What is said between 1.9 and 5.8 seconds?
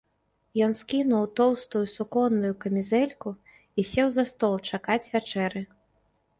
суконную камізэльку і сеў за стол чакаць вячэры.